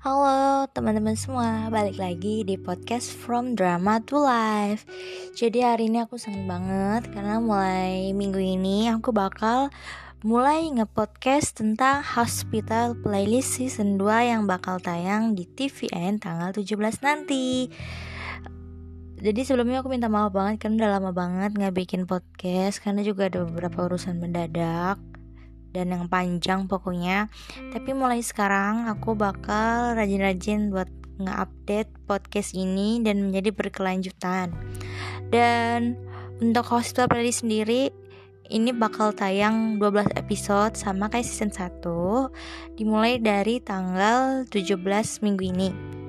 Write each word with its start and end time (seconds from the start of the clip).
Halo 0.00 0.64
teman-teman 0.72 1.12
semua, 1.12 1.68
balik 1.68 2.00
lagi 2.00 2.40
di 2.40 2.56
podcast 2.56 3.12
From 3.12 3.52
Drama 3.52 4.00
to 4.08 4.16
Life. 4.16 4.88
Jadi 5.36 5.60
hari 5.60 5.92
ini 5.92 6.00
aku 6.00 6.16
seneng 6.16 6.48
banget 6.48 7.12
karena 7.12 7.36
mulai 7.36 8.08
minggu 8.16 8.40
ini 8.40 8.88
aku 8.88 9.12
bakal 9.12 9.68
mulai 10.24 10.72
nge-podcast 10.72 11.60
tentang 11.60 12.00
Hospital 12.00 12.96
Playlist 12.96 13.60
Season 13.60 14.00
2 14.00 14.32
yang 14.32 14.48
bakal 14.48 14.80
tayang 14.80 15.36
di 15.36 15.44
TVN 15.44 16.16
tanggal 16.16 16.56
17 16.56 16.80
nanti. 17.04 17.68
Jadi 19.20 19.40
sebelumnya 19.44 19.84
aku 19.84 19.92
minta 19.92 20.08
maaf 20.08 20.32
banget 20.32 20.64
karena 20.64 20.80
udah 20.80 20.92
lama 20.96 21.12
banget 21.12 21.52
nggak 21.52 21.76
bikin 21.76 22.08
podcast 22.08 22.80
karena 22.80 23.04
juga 23.04 23.28
ada 23.28 23.44
beberapa 23.44 23.84
urusan 23.84 24.16
mendadak 24.16 24.96
dan 25.70 25.94
yang 25.94 26.04
panjang 26.06 26.66
pokoknya. 26.66 27.30
Tapi 27.70 27.90
mulai 27.94 28.22
sekarang 28.22 28.90
aku 28.90 29.14
bakal 29.14 29.94
rajin-rajin 29.98 30.70
buat 30.70 30.90
nge-update 31.20 31.90
podcast 32.08 32.56
ini 32.56 33.04
dan 33.04 33.28
menjadi 33.28 33.52
berkelanjutan. 33.52 34.50
Dan 35.28 36.00
untuk 36.40 36.64
hospital 36.72 37.06
playlist 37.12 37.44
sendiri 37.44 37.92
ini 38.50 38.74
bakal 38.74 39.14
tayang 39.14 39.78
12 39.78 40.18
episode 40.18 40.74
sama 40.74 41.06
kayak 41.06 41.28
season 41.28 41.54
1 41.54 42.74
dimulai 42.74 43.22
dari 43.22 43.62
tanggal 43.62 44.42
17 44.50 45.22
minggu 45.22 45.44
ini 45.54 45.99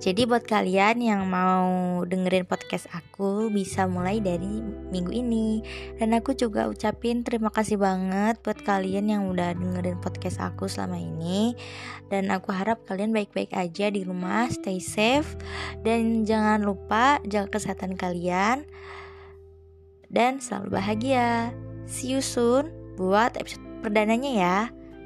jadi 0.00 0.24
buat 0.24 0.48
kalian 0.48 1.04
yang 1.04 1.28
mau 1.28 2.00
dengerin 2.08 2.48
podcast 2.48 2.88
aku 2.88 3.52
bisa 3.52 3.84
mulai 3.84 4.16
dari 4.16 4.64
minggu 4.88 5.12
ini. 5.12 5.60
Dan 6.00 6.16
aku 6.16 6.32
juga 6.32 6.72
ucapin 6.72 7.20
terima 7.20 7.52
kasih 7.52 7.76
banget 7.76 8.40
buat 8.40 8.64
kalian 8.64 9.12
yang 9.12 9.22
udah 9.28 9.52
dengerin 9.52 10.00
podcast 10.00 10.40
aku 10.40 10.72
selama 10.72 10.96
ini. 10.96 11.52
Dan 12.08 12.32
aku 12.32 12.48
harap 12.48 12.80
kalian 12.88 13.12
baik-baik 13.12 13.52
aja 13.52 13.92
di 13.92 14.00
rumah, 14.00 14.48
stay 14.48 14.80
safe. 14.80 15.36
Dan 15.84 16.24
jangan 16.24 16.64
lupa 16.64 17.20
jaga 17.28 17.60
kesehatan 17.60 18.00
kalian. 18.00 18.64
Dan 20.08 20.40
selalu 20.40 20.80
bahagia. 20.80 21.52
See 21.84 22.16
you 22.16 22.24
soon 22.24 22.72
buat 22.96 23.36
episode 23.36 23.60
perdananya 23.84 24.32
ya. 24.32 24.58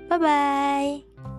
Bye-bye 0.07 1.34